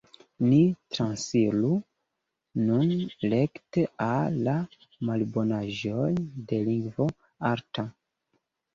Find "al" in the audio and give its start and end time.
4.09-4.41